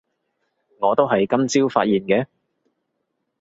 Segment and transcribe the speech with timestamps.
[0.79, 2.25] 我都係今朝發現嘅